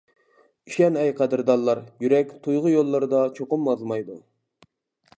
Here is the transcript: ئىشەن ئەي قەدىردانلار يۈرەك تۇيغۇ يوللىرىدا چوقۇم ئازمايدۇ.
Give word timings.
ئىشەن 0.71 0.97
ئەي 1.01 1.11
قەدىردانلار 1.19 1.83
يۈرەك 2.05 2.33
تۇيغۇ 2.49 2.75
يوللىرىدا 2.75 3.23
چوقۇم 3.39 3.73
ئازمايدۇ. 3.75 4.21